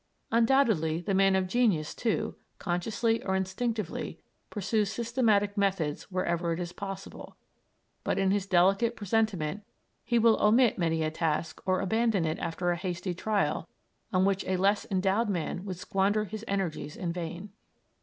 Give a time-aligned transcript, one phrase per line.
[0.31, 6.73] Undoubtedly, the man of genius, too, consciously or instinctively, pursues systematic methods wherever it is
[6.73, 7.37] possible;
[8.03, 9.61] but in his delicate presentiment
[10.03, 13.69] he will omit many a task or abandon it after a hasty trial
[14.11, 17.51] on which a less endowed man would squander his energies in vain.